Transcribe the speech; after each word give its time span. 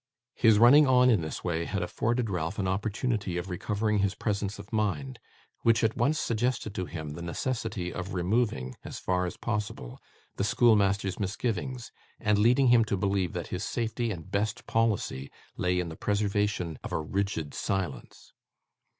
His 0.33 0.57
running 0.57 0.87
on, 0.87 1.11
in 1.11 1.21
this 1.21 1.43
way, 1.43 1.65
had 1.65 1.83
afforded 1.83 2.27
Ralph 2.27 2.57
an 2.57 2.67
opportunity 2.67 3.37
of 3.37 3.51
recovering 3.51 3.99
his 3.99 4.15
presence 4.15 4.57
of 4.57 4.73
mind, 4.73 5.19
which 5.61 5.83
at 5.83 5.95
once 5.95 6.17
suggested 6.17 6.73
to 6.73 6.85
him 6.87 7.11
the 7.11 7.21
necessity 7.21 7.93
of 7.93 8.15
removing, 8.15 8.73
as 8.83 8.97
far 8.97 9.27
as 9.27 9.37
possible, 9.37 9.99
the 10.37 10.43
schoolmaster's 10.43 11.19
misgivings, 11.19 11.91
and 12.19 12.39
leading 12.39 12.69
him 12.69 12.83
to 12.85 12.97
believe 12.97 13.33
that 13.33 13.49
his 13.49 13.63
safety 13.63 14.09
and 14.09 14.31
best 14.31 14.65
policy 14.65 15.29
lay 15.55 15.79
in 15.79 15.89
the 15.89 15.95
preservation 15.95 16.79
of 16.83 16.91
a 16.91 16.99
rigid 16.99 17.53
silence. 17.53 18.33